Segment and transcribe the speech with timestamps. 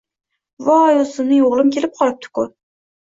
[0.69, 2.47] Voy, o‘zimning o‘g‘lim kelib qolibdi-ku!